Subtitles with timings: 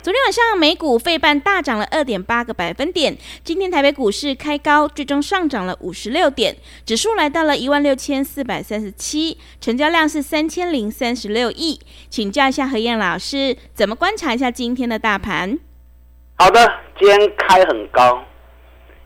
[0.00, 11.80] 昨天晚上美股费半大涨了二点八个百分点，今天台北股市开高，最终上涨了五十六点，指数来到了一万六千四百三十七，成交量是三千零三十六亿。
[12.08, 15.58] 请教一下何燕老师，怎么观察一下今天的大盘？
[16.36, 18.22] 好的，今天开很高，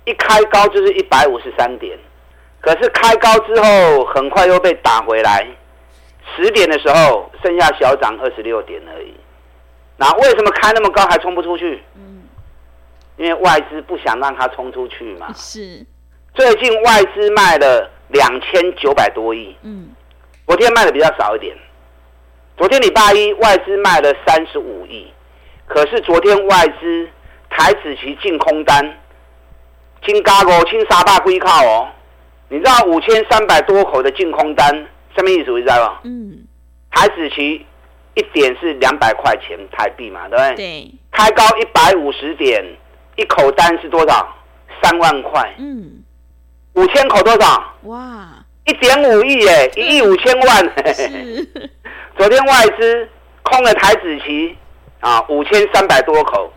[0.04, 1.98] 一开高就是一百五十三点，
[2.60, 5.46] 可是开高之后很快又被打回来，
[6.36, 9.14] 十点的时候剩下小涨二十六点而已。
[9.96, 11.82] 那为什么开那么高还冲不出去？
[11.94, 12.22] 嗯，
[13.16, 15.32] 因为外资不想让它冲出去嘛。
[15.34, 15.86] 是，
[16.34, 19.56] 最近外资卖了两千九百多亿。
[19.62, 19.90] 嗯，
[20.46, 21.56] 昨天卖的比较少一点。
[22.56, 25.12] 昨天礼拜一外资卖了三十五亿，
[25.66, 27.08] 可是昨天外资
[27.48, 28.98] 台子期净空单，
[30.04, 31.88] 金嘎哥清沙大龟靠哦。
[32.48, 34.68] 你知道五千三百多口的净空单
[35.16, 35.50] 什么意思？
[35.52, 36.00] 你知道吗？
[36.04, 36.44] 嗯，
[36.90, 37.66] 台子期。
[38.14, 40.56] 一点是两百块钱台币嘛，对不对？
[40.56, 40.94] 对。
[41.10, 42.64] 开高一百五十点，
[43.16, 44.28] 一口单是多少？
[44.82, 45.54] 三万块。
[45.58, 46.02] 嗯。
[46.74, 47.74] 五千口多少？
[47.84, 48.28] 哇！
[48.64, 50.94] 一点五亿耶，一亿五千万。
[50.94, 51.48] 是。
[52.16, 53.08] 昨天外资
[53.42, 54.56] 空了台子期
[55.00, 56.52] 啊，五千三百多口。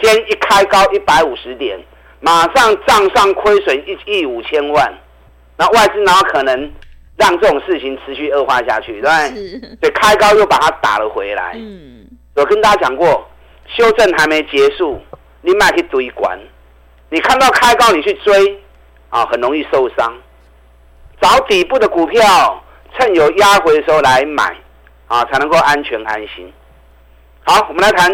[0.00, 1.78] 今天一开高一百五十点，
[2.20, 4.92] 马上账上亏损一亿五千万。
[5.56, 6.72] 那外资哪有可能？
[7.20, 9.76] 让这种事情持续恶化下去，对不对？
[9.82, 11.52] 对，开高又把它打了回来。
[11.54, 13.28] 嗯，我跟大家讲过，
[13.66, 14.98] 修正还没结束，
[15.42, 16.38] 你买去追管。
[17.10, 18.58] 你看到开高，你去追，
[19.10, 20.16] 啊，很容易受伤。
[21.20, 22.64] 找底部的股票，
[22.96, 24.56] 趁有压回的时候来买，
[25.06, 26.50] 啊，才能够安全安心。
[27.44, 28.10] 好，我们来谈，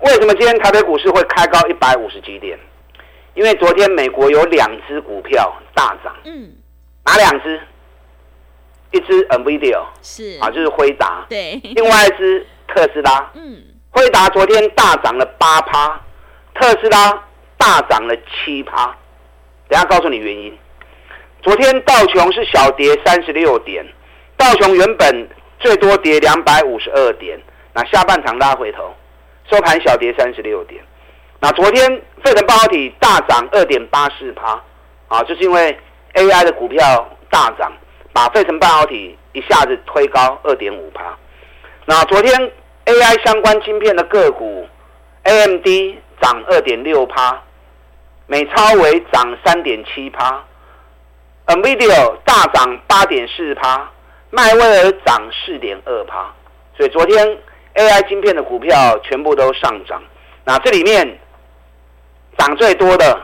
[0.00, 2.58] 为什么今天台北股市会开高一百五十几点？
[3.34, 6.12] 因为昨天美国有两只股票大涨。
[6.24, 6.50] 嗯，
[7.04, 7.60] 哪两只？
[8.92, 11.26] 一只 NVIDIA 是啊，就是辉达。
[11.28, 13.30] 对， 另外一只特斯拉。
[13.34, 16.00] 嗯，辉达昨天大涨了八趴，
[16.54, 17.22] 特斯拉
[17.56, 18.96] 大涨了七趴。
[19.68, 20.56] 等下告诉你原因。
[21.42, 23.84] 昨天道琼是小跌三十六点，
[24.36, 25.28] 道琼原本
[25.58, 27.40] 最多跌两百五十二点，
[27.74, 28.94] 那下半场拉回头，
[29.50, 30.84] 收盘小跌三十六点。
[31.40, 31.90] 那昨天
[32.22, 34.62] 费城半导体大涨二点八四趴，
[35.08, 35.76] 啊，就是因为
[36.14, 37.72] AI 的股票大涨。
[38.12, 41.16] 把费城半导体一下子推高二点五趴，
[41.86, 42.52] 那昨天
[42.84, 44.66] AI 相关晶片的个股
[45.22, 45.66] ，AMD
[46.20, 47.40] 涨二点六趴，
[48.26, 50.44] 美超微涨三点七趴
[51.46, 53.90] ，NVIDIA 大涨八点四趴，
[54.30, 56.32] 迈威尔涨四点二趴，
[56.76, 57.26] 所以昨天
[57.74, 60.02] AI 晶片的股票全部都上涨。
[60.44, 61.18] 那这里面
[62.36, 63.20] 涨最多的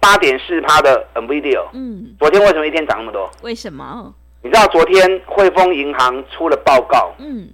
[0.00, 3.30] 八点四趴的 NVIDIA，嗯，昨天为什么一天涨那么多？
[3.42, 4.14] 为什么？
[4.42, 7.46] 你知道昨天汇丰银行出了报告，嗯，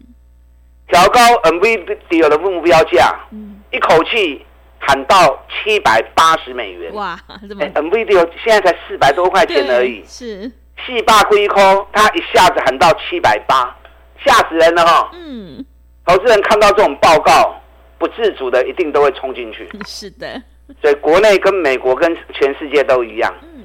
[0.87, 4.47] 调高 NVIDIA 的目标价，嗯，一口气
[4.79, 10.49] 喊到七百八十美元，哇，这么、欸、NVIDIA 现在才四百多块钱而已，是，
[10.87, 13.77] 细霸亏一空，他一下子喊到七百八，
[14.25, 15.67] 吓死人了哈，嗯，
[16.05, 17.61] 投资人看到这种报告，
[17.99, 20.41] 不自主的一定都会冲进去， 是的，
[20.81, 23.65] 所以国内跟美国跟全世界都一样，嗯，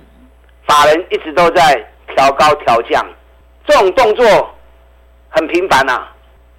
[0.66, 1.88] 法人一直都在。
[2.16, 3.06] 调高调降，
[3.68, 4.56] 这种动作
[5.30, 6.08] 很频繁呐，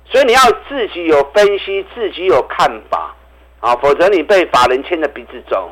[0.05, 3.15] 所以你要自己有分析，自己有看法。
[3.61, 5.71] 啊，否则你被法人牵着鼻子走，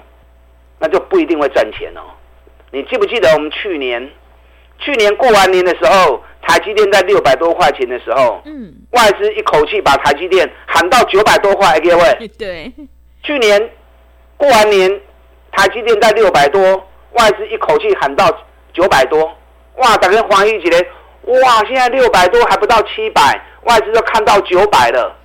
[0.79, 2.03] 那就不一定会赚钱哦。
[2.71, 4.09] 你记不记得我们去年，
[4.79, 12.73] 去年过完年的时候，台积电在六百多块钱的时候，嗯，外资一口气把台积电喊到九百多块，各位， 对，
[13.25, 13.71] 去年
[14.37, 15.01] 过完年，
[15.51, 16.61] 台积电在六百多，
[17.15, 18.31] 外资一口气喊到
[18.73, 19.37] 九百多。
[19.81, 19.97] 哇！
[19.97, 20.79] 大家欢喜起来，
[21.25, 21.65] 哇！
[21.67, 25.17] 现在六百多还不到七百，外资都看到九百了。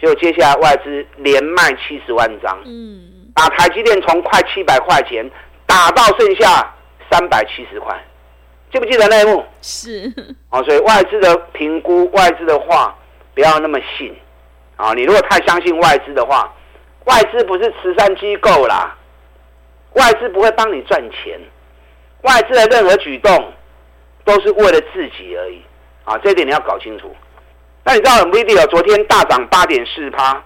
[0.00, 5.28] 结果接下来外资连卖七十万张，嗯，把台积电从快七百块钱
[5.66, 6.72] 打到剩下
[7.10, 7.96] 三百七十块，
[8.72, 9.44] 记不记得那一幕？
[9.60, 10.12] 是。
[10.50, 12.94] 哦，所以外资的评估，外资的话
[13.34, 14.14] 不要那么信。
[14.76, 16.52] 啊，你如果太相信外资的话，
[17.06, 18.94] 外资不是慈善机构啦，
[19.94, 21.40] 外资不会帮你赚钱。
[22.22, 23.52] 外资的任何举动
[24.26, 25.62] 都是为了自己而已
[26.04, 27.10] 啊，这一点你要搞清楚。
[27.84, 30.42] 那你知道 NVIDIA 昨天大涨八点四趴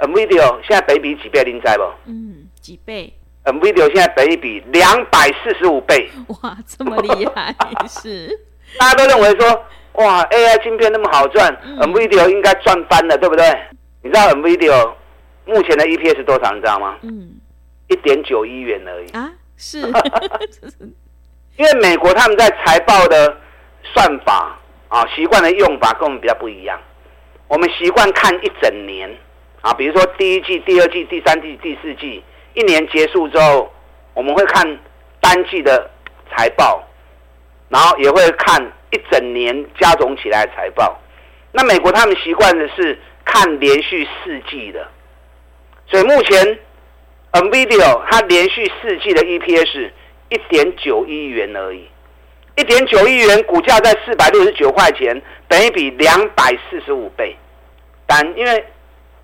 [0.00, 1.42] ，NVIDIA 现在北比几倍？
[1.44, 1.84] 您在不？
[2.06, 3.12] 嗯，几倍
[3.44, 6.10] ？NVIDIA 现在北比两百四十五倍。
[6.42, 7.54] 哇，这么厉害！
[7.88, 8.28] 是，
[8.78, 13.46] 大家都认为说，哇，AI 晶片那么好赚，嗯，NVIDIA 应该赚翻了，对不对？
[14.02, 14.92] 你知道 NVIDIA
[15.46, 16.52] 目前的 EPS 多少？
[16.52, 16.96] 你知道吗？
[17.02, 17.36] 嗯，
[17.88, 19.32] 一点九一元而已啊。
[19.56, 19.80] 是，
[21.56, 23.36] 因为美国他们在财报的
[23.82, 24.58] 算法。
[24.92, 26.78] 啊，习惯的用法跟我们比较不一样。
[27.48, 29.10] 我们习惯看一整年，
[29.62, 32.22] 啊，比如说第一季、第二季、第三季、第四季，
[32.52, 33.72] 一年结束之后，
[34.12, 34.78] 我们会看
[35.18, 35.90] 单季的
[36.30, 36.86] 财报，
[37.70, 41.00] 然后也会看一整年加总起来的财报。
[41.52, 44.86] 那美国他们习惯的是看连续四季的，
[45.86, 46.58] 所以目前
[47.32, 49.90] NVIDIA 它连续四季的 EPS
[50.32, 51.86] 一点九亿元而已。
[52.56, 57.36] 一点九亿元，股价在四百六十九块钱，等于比两百四十五倍。
[58.06, 58.64] 但因为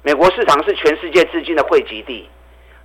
[0.02, 2.28] 美国市场是全世界资金的汇集地，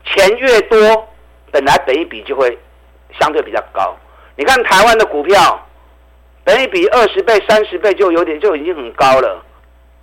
[0.05, 1.07] 钱越多，
[1.51, 2.57] 本来等一比就会
[3.19, 3.95] 相对比较高。
[4.35, 5.67] 你看台湾的股票，
[6.43, 9.43] 等一比二十倍、三十倍就有点就已经很高了，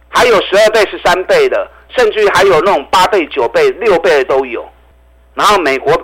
[0.08, 4.66] 还有十二倍、十三倍的，甚至于还有那种八倍、九倍、六倍的都有。
[5.34, 5.94] 然后美国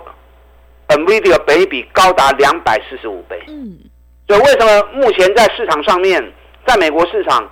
[1.07, 3.41] NVIDIA 本益比高达两百四十五倍。
[3.47, 3.79] 嗯。
[4.27, 6.21] 所以为什么目前在市场上面，
[6.65, 7.49] 在美国市场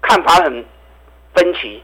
[0.00, 0.64] 看法很
[1.34, 1.82] 分歧？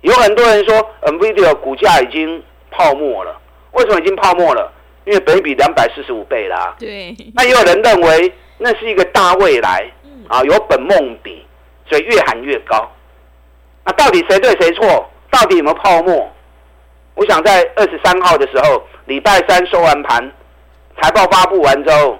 [0.00, 3.38] 有很多人说，NVIDIA 股价已经泡沫了。
[3.72, 4.72] 为什么已经泡沫了？
[5.04, 6.74] 因为本益比两百四十五倍啦。
[6.78, 7.14] 对。
[7.34, 9.90] 那也有人认为那是一个大未来，
[10.28, 11.44] 啊，有本梦比，
[11.86, 12.90] 所以越喊越高。
[13.84, 15.10] 那到底谁对谁错？
[15.30, 16.30] 到底有没有泡沫？
[17.14, 20.32] 我想在二十三号的时候，礼拜三收完盘，
[21.00, 22.18] 财报发布完之后。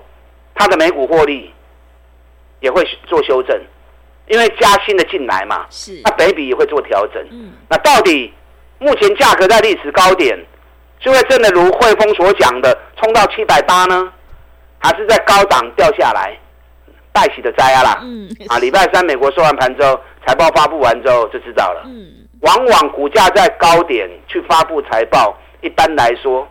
[0.60, 1.54] 它的每股获利
[2.58, 3.56] 也会做修正，
[4.26, 7.24] 因为加薪的进来嘛，是，那本益比也会做调整。
[7.30, 8.34] 嗯，那到底
[8.80, 10.36] 目前价格在历史高点，
[10.98, 14.12] 就会真的如汇丰所讲的冲到七百八呢，
[14.80, 16.36] 还是在高档掉下来？
[17.12, 18.00] 带喜的灾啊啦！
[18.02, 21.82] 嗯，啊，礼拜三美国收完盘之后，财报发布完之后就知道了。
[21.86, 26.48] 嗯，往往股价在高点去发布财报，一般来说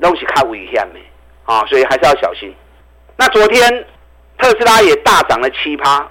[0.00, 1.00] 东西看危险的
[1.46, 2.54] 啊，所以还是要小心。
[3.16, 3.84] 那昨天
[4.38, 6.06] 特斯拉也大涨了七趴，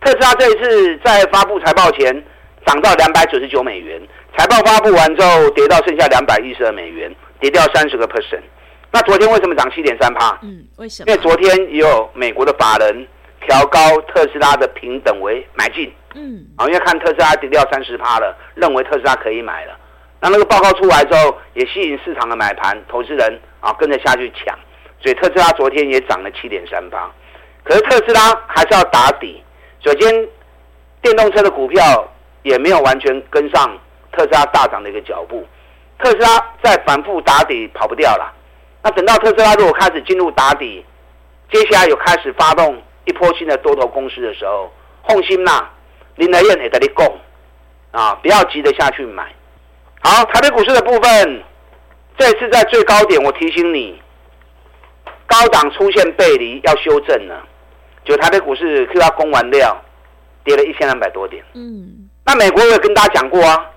[0.00, 2.24] 特斯拉这一次在发布财报前
[2.64, 4.00] 涨到两百九十九美元，
[4.36, 8.42] 财报发布完之后跌到剩下两百一十二美元，跌掉三十个 percent。
[8.92, 10.38] 那昨天为什么涨七点三趴？
[10.42, 11.10] 嗯，为什么？
[11.10, 13.06] 因为昨天也有美国的法人
[13.46, 19.76] 调高特斯拉的平等为买进，嗯，啊，因为看特斯拉跌掉三十趴了，认为特斯拉可以买了。
[20.20, 24.58] 那那个报告出来之后，也吸引市场的买盘，投资人啊跟着下去抢。
[25.02, 27.10] 所以特斯拉昨天也涨了七点三八，
[27.64, 29.42] 可是特斯拉还是要打底。
[29.82, 30.28] 首先，
[31.00, 32.06] 电动车的股票
[32.42, 33.78] 也没有完全跟上
[34.12, 35.46] 特斯拉大涨的一个脚步，
[35.98, 38.30] 特斯拉在反复打底跑不掉了。
[38.82, 40.84] 那等到特斯拉如果开始进入打底，
[41.50, 44.70] 接下来有开始发动一波新的多头攻势的时候，
[45.08, 45.70] 放心啦，
[46.16, 47.10] 林德燕也在你讲
[47.92, 49.26] 啊，不要急着下去买。
[50.02, 51.42] 好，台北股市的部分，
[52.20, 53.98] 这次在最高点，我提醒你。
[55.26, 57.42] 高档出现背离，要修正了。
[58.04, 59.74] 就台北股市 Q 要攻完料，
[60.44, 61.42] 跌了一千两百多点。
[61.54, 63.70] 嗯，那美国我也跟大家讲过啊，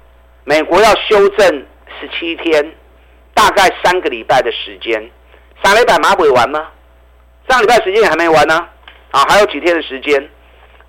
[0.44, 1.66] 美国要修正
[2.02, 2.70] 十七天，
[3.34, 5.10] 大概三个礼拜的时间。
[5.64, 6.68] 三礼拜马尾完吗？
[7.48, 8.56] 上礼拜时间也还没完呢，
[9.12, 10.30] 啊，啊，还有几天的时间。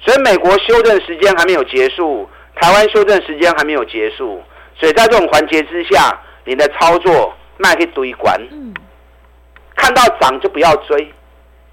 [0.01, 4.43] 所以美国修正时间还没有结束，台湾修正时间还没有结束。
[4.77, 8.41] 所以在这种环节之下，你的操作卖去堆关。
[8.51, 8.75] 嗯。
[9.77, 11.13] 看到涨就不要追，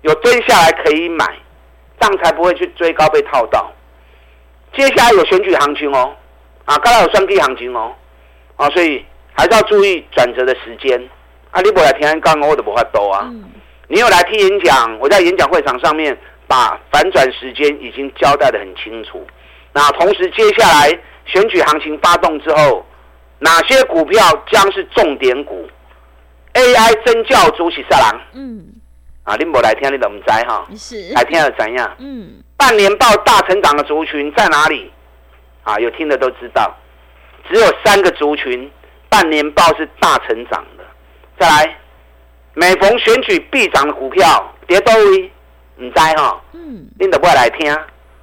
[0.02, 1.26] 有蹲下来可以买，
[2.00, 3.72] 这样才不会去追高被套到。
[4.76, 6.16] 接下来有选举行情哦，
[6.66, 7.94] 啊，刚才有双 K 行情哦，
[8.56, 11.00] 啊，所以还是要注意转折的时间。
[11.52, 13.30] 啊，你不来听刚刚我都不会多啊。
[13.88, 19.26] 你有来听演讲，我在演讲会场上面把反转时间已经交代的很清楚。
[19.74, 22.86] 那同时接下来选举行情发动之后，
[23.44, 24.22] 哪些股票
[24.52, 25.68] 将是重点股
[26.54, 28.22] ？AI 真教主是啥人？
[28.34, 28.66] 嗯，
[29.24, 30.68] 啊，你不来听你都不知哈。
[30.78, 31.92] 是，来听了怎样？
[31.98, 34.92] 嗯，半年报大成长的族群在哪里？
[35.64, 36.72] 啊，有听的都知道，
[37.50, 38.72] 只有三个族群
[39.10, 40.84] 半年报是大成长的。
[41.40, 41.76] 再来，
[42.54, 45.32] 每逢选举必涨的股票，跌多位，
[45.78, 46.40] 唔知哈？
[46.54, 47.76] 嗯，你都不会来听，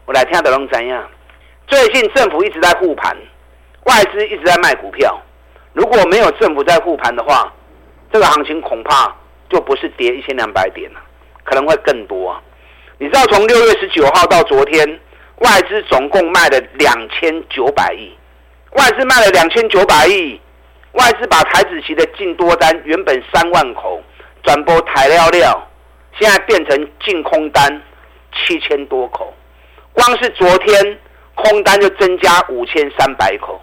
[0.04, 1.04] 我来听的拢怎样？
[1.66, 3.16] 最近政府一直在护盘，
[3.88, 5.18] 外资一直在卖股票。
[5.73, 7.50] 如果没有政府在护盘的话，
[8.12, 9.14] 这个行情恐怕
[9.49, 11.00] 就不是跌一千两百点了，
[11.42, 12.40] 可能会更多啊。
[12.99, 14.87] 你知道从六月十九号到昨天，
[15.37, 18.12] 外资总共卖了两千九百亿，
[18.73, 20.38] 外资卖了两千九百亿，
[20.92, 24.02] 外资把台子期的净多单原本三万口
[24.42, 25.66] 转播台料料，
[26.18, 27.83] 现在变成净空单
[28.35, 29.33] 七千多口，
[29.92, 30.99] 光是昨天
[31.37, 33.62] 空单就增加五千三百口。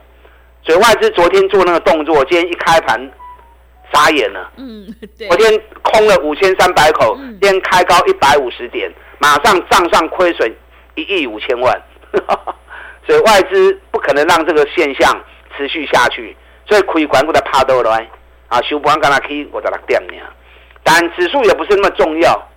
[0.65, 2.99] 所以外资昨天做那个动作，今天一开盘
[3.93, 4.51] 傻眼了。
[4.57, 5.27] 嗯，对。
[5.27, 10.51] 昨天空了五千三百口，今天开高一百五十点，马上账上亏损
[10.95, 11.81] 一亿五千万。
[13.05, 15.15] 所以外资不可能让这个现象
[15.55, 16.35] 持续下去，
[16.67, 18.09] 所以可以管过来趴多来
[18.47, 20.13] 啊，收盘跟他去我在那点呢。
[20.81, 22.49] 但指数也不是那么重要。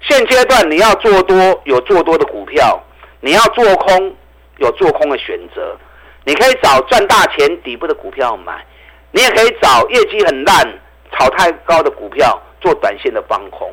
[0.00, 2.82] 现阶段你要做多，有做多的股票；
[3.20, 4.16] 你要做空，
[4.56, 5.76] 有做空的选择。
[6.24, 8.64] 你可以找赚大钱底部的股票买，
[9.10, 10.66] 你也可以找业绩很烂、
[11.12, 13.72] 炒太高的股票做短线的放空。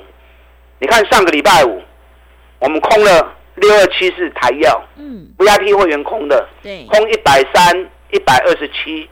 [0.79, 1.82] 你看上个礼拜五，
[2.60, 9.08] 我们空了六二七四台药，嗯，VIP 会员空的，对，空一百三、一百二十七，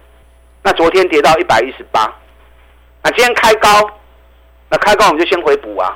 [0.64, 2.12] 那昨天跌到一百一十八，
[3.04, 3.70] 那今天开高，
[4.70, 5.96] 那开高我们就先回补啊。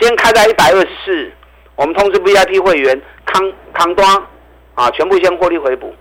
[0.00, 1.32] 今天开在一百二十四，
[1.76, 4.22] 我们通知 VIP 会员扛扛端
[4.74, 5.94] 啊，全部先获利回补。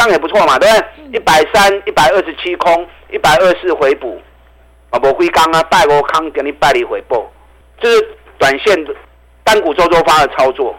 [0.00, 1.16] 这样也不错嘛，对不对？
[1.16, 4.18] 一百三、一百二十七空，一百二四回补，
[4.88, 7.30] 啊，不会刚啊，拜我康给你拜你回报，
[7.78, 8.94] 这是短线的
[9.44, 10.74] 单股周周发的操作。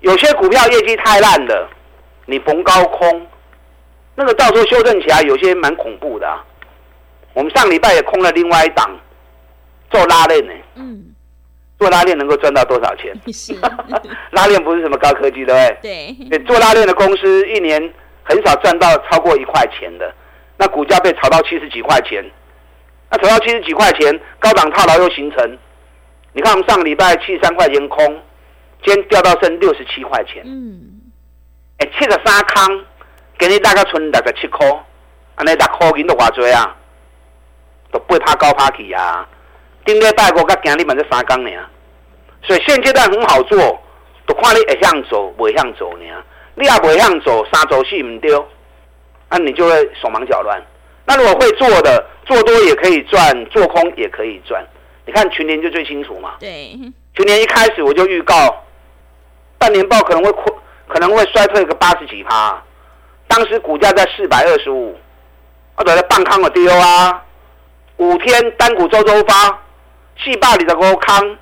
[0.00, 1.70] 有些股票业绩太烂了，
[2.26, 3.26] 你逢高空，
[4.14, 6.44] 那个到时候修正起来，有些蛮恐怖的啊。
[7.32, 8.90] 我们上礼拜也空了另外一档，
[9.90, 10.52] 做拉链呢。
[10.74, 11.06] 嗯。
[11.78, 13.18] 做拉链能够赚到多少钱？
[13.32, 13.54] 是
[14.32, 16.16] 拉链不是什么高科技，对不对？
[16.28, 16.38] 对。
[16.40, 17.90] 做拉链的公司一年。
[18.24, 20.14] 很少赚到超过一块钱的，
[20.56, 22.24] 那股价被炒到七十几块钱，
[23.10, 25.58] 那炒到七十几块钱，高档套牢又形成。
[26.32, 28.06] 你看我们上个礼拜七十三块钱空，
[28.84, 30.42] 今天掉到剩六十七块钱。
[30.44, 31.00] 嗯，
[31.78, 32.84] 哎，七十三空，
[33.36, 34.66] 给你大概存六十七块，
[35.34, 36.76] 安尼六块银都偌济啊，
[37.90, 39.26] 都不会怕高怕起啊。
[39.84, 41.50] 顶礼拜五甲今日嘛这三工呢，
[42.42, 43.58] 所以现阶段很好做，
[44.26, 46.04] 都看你会向走，不会向走呢。
[46.60, 48.46] 你也不会向走，三走四唔丢，
[49.30, 50.62] 那、啊、你就会手忙脚乱。
[51.06, 54.62] 那如果会做的，做多也可以赚，做空也可以赚。
[55.06, 56.34] 你看群联就最清楚嘛。
[56.38, 56.78] 对，
[57.16, 58.62] 群联一开始我就预告，
[59.56, 60.52] 半年报可能会亏，
[60.86, 62.62] 可能会衰退个八十几趴。
[63.26, 64.94] 当时股价在四百二十五，
[65.76, 67.24] 我在半空的丢啊。
[67.96, 69.58] 五天单股周周发，
[70.22, 71.38] 四百二十五空，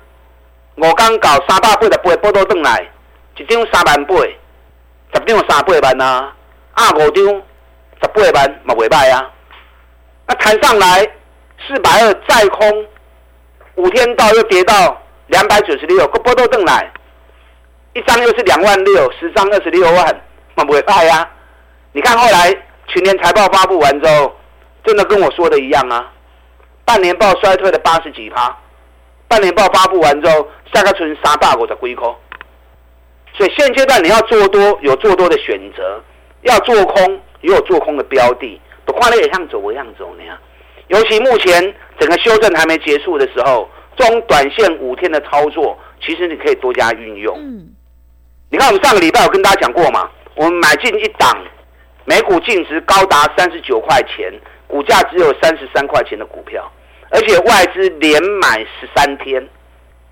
[0.77, 2.89] 五刚搞三百八十八波多转来，
[3.37, 4.15] 一张三万八。
[5.13, 6.35] 十张三八万啊，
[6.73, 7.25] 啊五张
[8.01, 9.29] 十八万嘛未歹啊。
[10.27, 11.07] 那弹上来
[11.67, 12.85] 四百二再空，
[13.75, 16.91] 五天到又跌到两百九十六，个波都登来，
[17.93, 20.21] 一张又是两万六，十张二十六万
[20.55, 21.27] 嘛未歹啊。
[21.91, 22.55] 你看后来
[22.87, 24.35] 去年财报发布完之后，
[24.83, 26.11] 真的跟我说的一样啊，
[26.85, 28.55] 半年报衰退了八十几趴，
[29.27, 32.07] 半年报发布完之后，下个存三百五十几块。
[33.33, 35.83] 所以现阶段你要做多，有做多的选择；
[36.41, 38.59] 要做空，也有做空的标的。
[38.85, 40.37] 不看你也像走，我像走那样。
[40.87, 47.37] 尤其目前整个修正还没结束的时候，这种短线五天的操作，其实你可以多加运用。
[47.39, 47.69] 嗯。
[48.49, 50.09] 你看我们上个礼拜有跟大家讲过嘛？
[50.35, 51.37] 我们买进一档，
[52.05, 54.33] 每股净值高达三十九块钱，
[54.67, 56.69] 股价只有三十三块钱的股票，
[57.11, 59.47] 而且外资连买十三天。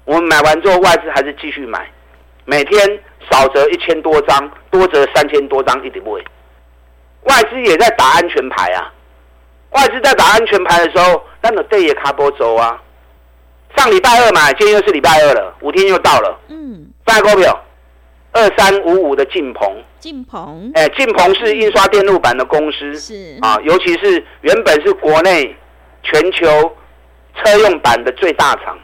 [0.06, 1.90] 我们买完之后，外资还是继续买，
[2.48, 3.00] 每天。
[3.30, 6.24] 少则一千多张，多则三千多张，一点不会。
[7.24, 8.94] 外资也在打安全牌啊！
[9.72, 12.82] 外资在打安全牌的时候，那个对也卡波走啊。
[13.76, 16.40] 上礼拜二买，今天又是礼拜二了，五天又到了。
[16.48, 16.88] 嗯。
[17.04, 17.62] 大股票
[18.32, 19.84] 二三五五的晋鹏。
[20.00, 20.72] 晋鹏。
[20.74, 22.96] 哎，晋鹏是印刷电路板的公司。
[22.98, 23.38] 是。
[23.42, 25.54] 啊，尤其是原本是国内
[26.02, 26.48] 全球
[27.36, 28.80] 车用板的最大厂。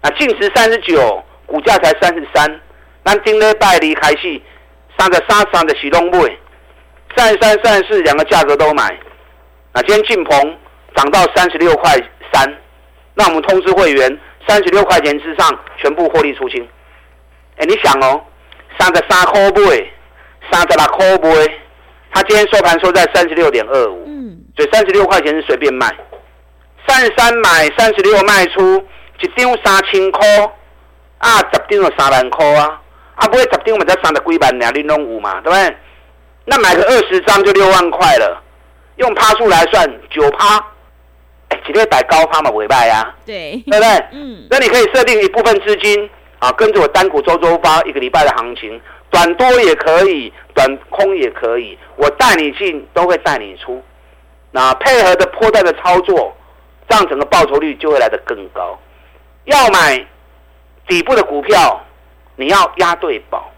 [0.00, 2.60] 啊，净值三十九，股价才三十三。
[3.08, 4.38] 咱今礼拜二开始，
[4.98, 6.18] 三个三三的启动买，
[7.16, 8.94] 三十三、三十四两个价格都买。
[9.72, 10.58] 那今天晋鹏
[10.94, 11.90] 涨到三十六块
[12.30, 12.54] 三，
[13.14, 16.62] 那我们通知会员，三十六块钱之上全部获利出清。
[17.56, 18.22] 哎，你想哦，
[18.78, 19.90] 三十三块买，
[20.52, 21.52] 三十六块买，
[22.12, 25.90] 他今天收盘收在三十六点二五，嗯，所以三十六块钱是随便卖，
[26.86, 28.86] 三十三买，三十六卖出，
[29.22, 30.28] 一张三千块，
[31.20, 32.82] 啊，十张就三万块啊。
[33.18, 35.76] 啊，不会十张，我们才三十几万两，你拢有嘛，对不对？
[36.44, 38.42] 那买个二十张就六万块了，
[38.96, 40.56] 用趴数来算，九趴，
[41.48, 44.04] 哎，几天摆高趴嘛，尾巴呀，对，对不对？
[44.12, 46.08] 嗯，那你可以设定一部分资金
[46.38, 53.82] 啊，跟着我单股周周发一个礼拜的行情，短多也可以，短空也可以，我带你进，都会带你出。
[54.52, 56.34] 那配合的波段的操作，
[56.88, 58.78] 这样整个报酬率就会来得更高。
[59.44, 60.06] 要买
[60.86, 61.84] 底部的股票，
[62.38, 63.50] 你要押对宝。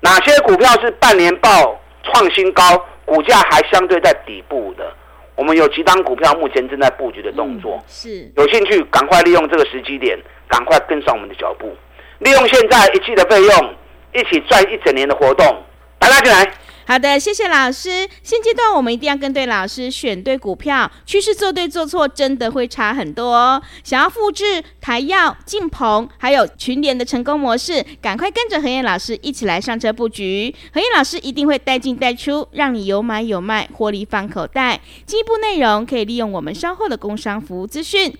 [0.00, 2.62] 哪些股票是半年报创新高，
[3.04, 4.92] 股价还相对在底部的？
[5.34, 11.74] 我们有几档股票目前正在布局的动作，嗯、是有兴趣赶快利用这个时机点，赶快跟上我们的脚步，
[12.18, 13.74] 利用现在一季的费用，
[14.12, 15.62] 一起赚一整年的活动，
[15.98, 16.44] 大家进来。
[16.90, 18.08] 好的，谢谢老师。
[18.20, 23.62] 现阶段我们一定要跟对老师，选对股票，趋势做对做错真的会差很多哦。
[23.84, 30.52] 想要复制台耀、晋鹏还有群联的成功模式，赶快跟着何燕老师一起来上车布局。
[30.74, 34.80] 何燕老师一定会带进带出，让你有买有卖，获利放口袋。
[35.06, 38.12] 进一步内容可以利用我们稍后的工商服务资讯。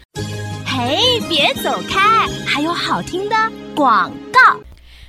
[0.64, 3.34] 嘿，别走开，还有好听的
[3.74, 4.60] 广告。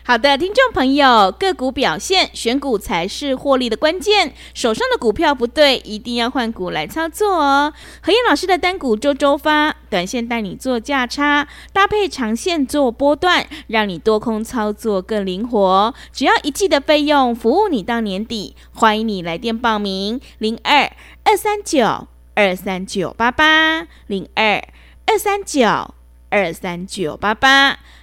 [0.04, 4.34] 好的，听众朋友，个股表现，选股才是获利的关键。
[4.56, 7.72] 手上的股票不对，一定要换股来操作哦。
[8.02, 15.94] 何燕老师的单股周周发，短线带你做价差，搭配长线做波段，让你多空操作更灵活。
[16.12, 18.56] 只要一季的费用，服务你到年底。
[18.74, 20.92] 欢迎你来电报名：零二
[21.24, 24.68] 二三九二三九八八零二
[25.06, 25.94] 二三九。
[26.34, 27.78] 二三九八八，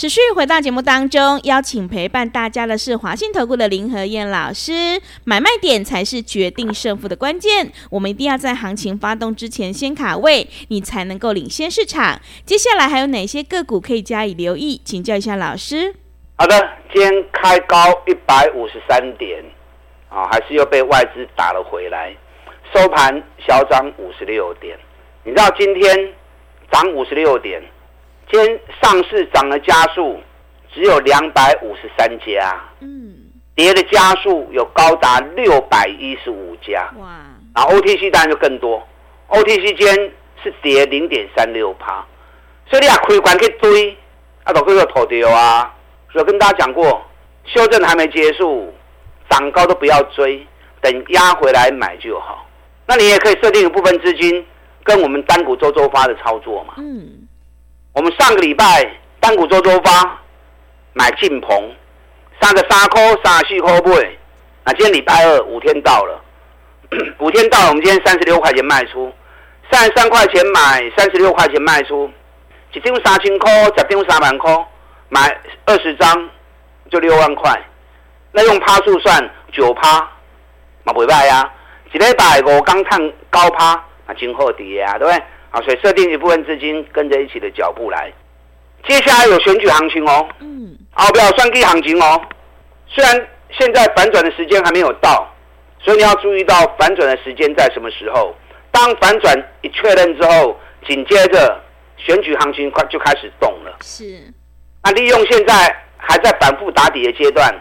[0.00, 4.98] 持续回到节目当中，邀请陪伴大家的是华信投顾的林和燕老师。
[5.24, 12.18] 买卖点才是决定胜负的关键，我们一定要在行情发动之前先卡位，你才能够领先市场。
[12.46, 14.80] 接下来还有哪些个股可以加以留意？
[14.82, 15.94] 请教一下老师。
[16.38, 16.58] 好的，
[16.94, 19.44] 今天开高一百五十三点，
[20.08, 22.16] 啊，还是又被外资打了回来。
[22.74, 24.78] 收盘小涨五十六点，
[25.24, 25.94] 你知道今天
[26.72, 27.62] 涨五十六点，
[28.30, 30.20] 今天上市涨的家数
[30.72, 33.14] 只有两百五十三家，嗯，
[33.56, 37.08] 跌的家数有高达六百一十五家，哇，
[37.54, 38.80] 然后 OTC 当然就更多
[39.28, 40.12] ，OTC 间
[40.42, 42.06] 是跌零点三六趴，
[42.68, 43.96] 所以你啊开关去追，
[44.44, 45.74] 啊都可以脱掉啊，
[46.12, 47.02] 所以跟大家讲过，
[47.44, 48.72] 修正还没结束，
[49.28, 50.46] 涨高都不要追，
[50.80, 52.46] 等压回来买就好。
[52.86, 54.46] 那你也可以设定一部分资金，
[54.84, 56.74] 跟我们单股周周发的操作嘛。
[56.78, 57.19] 嗯，
[58.20, 58.86] 上个礼拜
[59.18, 60.20] 单股周周发
[60.92, 61.74] 买进鹏，
[62.38, 63.90] 三个三块三四块不？
[64.62, 66.20] 那今天礼拜二五天到了，
[67.18, 69.10] 五天到了，我们今天三十六块钱卖出，
[69.72, 72.10] 三十三块钱买，三十六块钱卖出，
[72.74, 74.66] 一张三千块，十张三万块，
[75.08, 76.28] 买二十张
[76.90, 77.58] 就六万块，
[78.32, 79.98] 那用趴数算九趴，
[80.84, 81.50] 嘛不败呀。
[81.92, 83.68] 一礼拜五刚探高趴
[84.06, 85.24] 啊，今后跌啊，对不对？
[85.50, 88.12] 啊，所以设定一部分资金跟着一起的脚步来。
[88.86, 92.20] 接下来有选举行情哦，嗯，啊，不要算计行情哦。
[92.86, 95.28] 虽然现在反转的时间还没有到，
[95.80, 98.34] 所以你要注意到反转的时间在什么时候。
[98.70, 101.60] 当反转一确认之后，紧接着
[101.96, 103.76] 选举行情快就开始动了。
[103.82, 104.04] 是，
[104.84, 105.54] 那利用现在
[105.96, 107.52] 还在反复打底的阶段，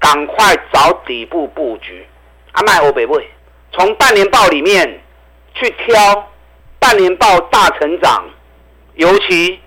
[0.00, 2.06] 赶快找底部布局。
[2.52, 3.28] 阿麦欧北位。
[3.72, 5.00] 从半年报里面
[5.52, 6.32] 去挑
[6.78, 8.24] 半年报大成长，
[8.94, 9.58] 尤其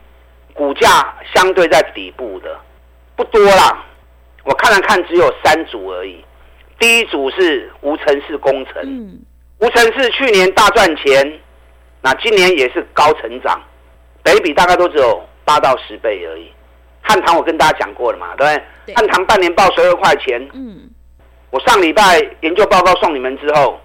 [0.53, 2.57] 股价相对在底部的
[3.15, 3.85] 不多啦。
[4.43, 6.23] 我看了看，只有三组而已。
[6.79, 9.19] 第一组是无尘室工程，嗯、
[9.59, 11.39] 无尘室去年大赚钱，
[12.01, 13.61] 那今年也是高成长，
[14.23, 16.51] 本益比大概都只有八到十倍而已。
[17.01, 18.95] 汉唐我跟大家讲过了嘛，对不对？
[18.95, 20.89] 汉唐半年报十二块钱，嗯，
[21.49, 23.79] 我上礼拜研究报告送你们之后。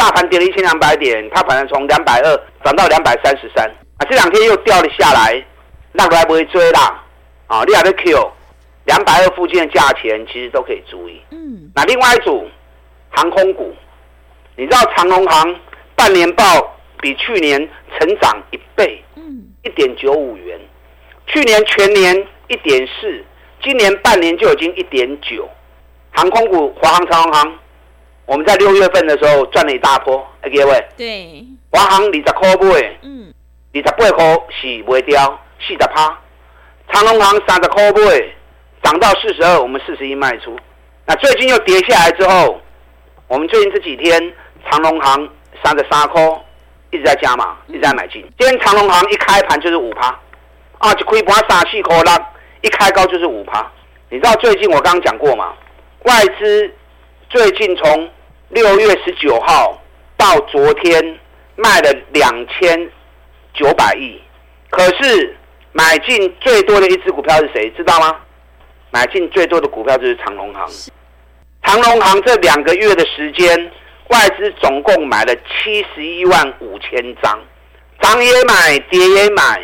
[0.00, 4.06] 大盘跌了一千两百点，它反而从两百二涨到两百三十三啊！
[4.08, 5.44] 这两天又掉了下来，
[5.92, 7.04] 那个还不会追啦
[7.48, 7.62] 啊！
[7.66, 8.32] 你还在 Q
[8.86, 11.20] 两百二附近的价钱，其实都可以注意。
[11.32, 12.48] 嗯，那另外一组
[13.10, 13.74] 航空股，
[14.56, 15.54] 你知道长龙航
[15.94, 16.44] 半年报
[17.02, 20.58] 比去年成长一倍，嗯，一点九五元，
[21.26, 23.22] 去年全年一点四，
[23.62, 25.46] 今年半年就已经一点九。
[26.12, 27.58] 航空股华航、长荣航。
[28.30, 30.88] 我们在六月份的时候赚了一大波，哎各位。
[30.96, 31.44] 对。
[31.72, 33.34] 华航二十块买，嗯。
[33.74, 36.16] 二十八块是卖掉四十趴，
[36.92, 38.00] 长隆航三十块卖，
[38.84, 40.56] 涨到四十二，我们四十一卖出。
[41.06, 42.60] 那最近又跌下来之后，
[43.26, 44.32] 我们最近这几天
[44.70, 45.28] 长隆航
[45.64, 46.22] 三十三块
[46.92, 48.24] 一直在加码，一直在买进。
[48.38, 50.16] 今天长隆航一开盘就是五趴，
[50.78, 53.68] 啊，就亏盘三四块啦，一开高就是五趴。
[54.08, 55.52] 你知道最近我刚刚讲过吗？
[56.04, 56.72] 外资
[57.28, 58.08] 最近从
[58.50, 59.80] 六月十九号
[60.16, 61.18] 到昨天
[61.54, 62.90] 卖了两千
[63.54, 64.20] 九百亿，
[64.70, 65.36] 可是
[65.70, 67.70] 买进最多的一只股票是谁？
[67.76, 68.16] 知道吗？
[68.90, 70.68] 买进最多的股票就是长隆行。
[71.62, 73.70] 长隆行这两个月的时间，
[74.08, 77.38] 外资总共买了七十一万五千张，
[78.00, 79.62] 涨也买，跌也买。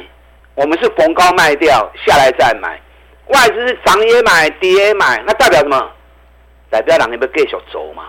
[0.54, 2.80] 我们是逢高卖掉，下来再买。
[3.26, 5.90] 外资是涨也买，跌也买，那代表什么？
[6.70, 8.04] 代表两边要继续走嘛。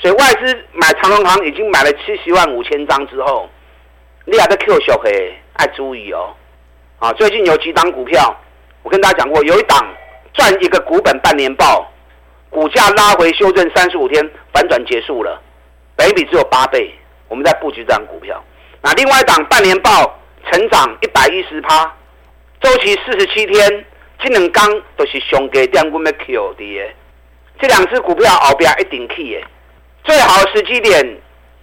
[0.00, 3.48] 所以外资买长荣航已经买了七十万五千张之后，
[4.24, 6.34] 你还在 Q 小黑，要注意哦。
[7.00, 8.36] 啊，最近有几档股票，
[8.82, 9.78] 我跟大家讲过，有一档
[10.32, 11.90] 赚一个股本半年报，
[12.48, 15.40] 股价拉回修正三十五天，反转结束了，
[15.96, 16.94] 本比只有八倍，
[17.28, 18.42] 我们在布局这档股票。
[18.82, 20.18] 那另外一档半年报
[20.50, 21.92] 成长一百一十趴，
[22.60, 23.84] 周期四十七天。
[24.20, 26.94] 这两天都是上个点我们 Q 的，
[27.60, 29.46] 这两只股票后边一定起的，
[30.08, 31.06] 最好的时机点，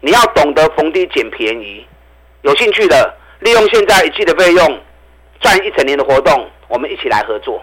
[0.02, 1.84] 你要懂得逢低捡便宜。
[2.44, 4.80] 有兴趣的，利用现在一季的费用
[5.42, 7.60] 赚一整年的活动，我们一起来合作，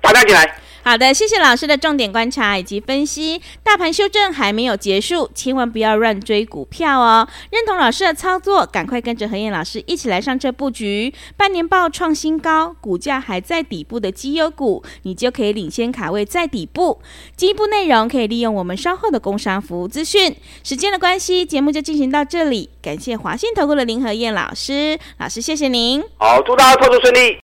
[0.00, 0.42] 大家进来。
[0.88, 3.42] 好的，谢谢老师的重点观察以及分析。
[3.62, 7.28] 大盘修正还没有结束，千万不要乱追股票哦。
[7.50, 11.12] 认同老师的操作，赶快跟着何燕老师一起来上车布局。
[11.36, 17.02] 半年报创新高，股价还在底部的绩优股，你就可以领先卡位在底部。
[17.36, 20.34] 进一步内容可以利用我们稍后的工商服务资讯。
[20.64, 22.70] 时间的关系，节目就进行到这里。
[22.80, 26.02] 感谢华信投顾的林和燕老师，老师谢谢您。
[26.16, 27.47] 好，祝大家操作顺利。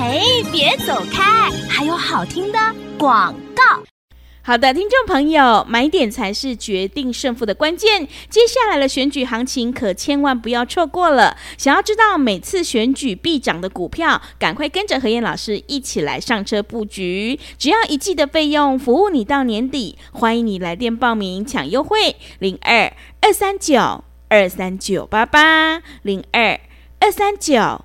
[0.00, 1.50] 嘿，别走开！
[1.68, 2.58] 还有好听的
[2.96, 3.82] 广告。
[4.42, 8.06] 好的，听众朋友，买点才是决定胜负的关键。
[8.30, 11.36] 接下来的选举行情可千万不要错过了。
[11.56, 17.36] 想要知道每次选举必涨的股票，赶快跟着何燕老师一起来上车布局。
[17.58, 19.98] 只要一季的费用，服务你到年底。
[20.12, 26.60] 欢迎你来电报名抢优惠，零二二三九二三九八八零二
[27.00, 27.84] 二三九。